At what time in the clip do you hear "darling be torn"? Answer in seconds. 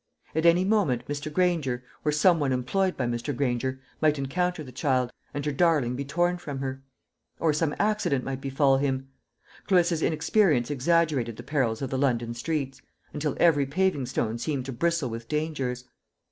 5.51-6.39